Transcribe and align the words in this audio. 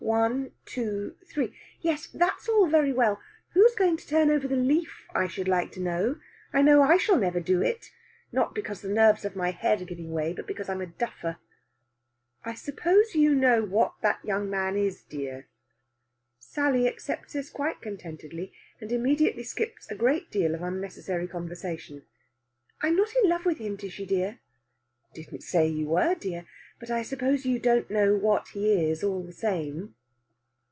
One 0.03 0.51
two 0.65 1.15
three." 1.25 1.55
"Yes, 1.79 2.05
that's 2.07 2.49
all 2.49 2.67
very 2.67 2.91
well. 2.91 3.21
Who's 3.53 3.75
going 3.75 3.95
to 3.97 4.05
turn 4.05 4.29
over 4.29 4.45
the 4.47 4.57
leaf, 4.57 5.07
I 5.15 5.27
should 5.27 5.47
like 5.47 5.71
to 5.73 5.79
know? 5.79 6.17
I 6.51 6.61
know 6.63 6.81
I 6.81 6.97
shall 6.97 7.17
never 7.17 7.39
do 7.39 7.61
it. 7.61 7.91
Not 8.31 8.53
because 8.55 8.81
the 8.81 8.89
nerves 8.89 9.23
of 9.23 9.37
my 9.37 9.51
head 9.51 9.81
are 9.81 9.85
giving 9.85 10.11
way, 10.11 10.33
but 10.33 10.47
because 10.47 10.67
I'm 10.67 10.81
a 10.81 10.85
duffer." 10.87 11.37
"I 12.43 12.55
suppose 12.55 13.15
you 13.15 13.33
know 13.35 13.63
what 13.63 13.93
that 14.01 14.19
young 14.25 14.49
man 14.49 14.75
is, 14.75 15.01
dear?" 15.03 15.47
Sally 16.39 16.87
accepts 16.89 17.31
this 17.33 17.49
quite 17.49 17.79
contentedly, 17.79 18.51
and 18.81 18.91
immediately 18.91 19.43
skips 19.43 19.89
a 19.89 19.95
great 19.95 20.29
deal 20.29 20.53
of 20.55 20.61
unnecessary 20.61 21.27
conversation. 21.27 22.03
"I'm 22.81 22.97
not 22.97 23.13
in 23.23 23.29
love 23.29 23.45
with 23.45 23.59
him, 23.59 23.77
Tishy 23.77 24.05
dear." 24.07 24.39
"Didn't 25.13 25.43
say 25.43 25.67
you 25.67 25.85
were, 25.87 26.15
dear. 26.15 26.45
But 26.79 26.91
I 26.91 27.01
suppose 27.03 27.45
you 27.45 27.59
don't 27.59 27.89
know 27.91 28.15
what 28.17 28.49
he 28.49 28.73
is, 28.89 29.03
all 29.03 29.23
the 29.23 29.31
same." 29.33 29.95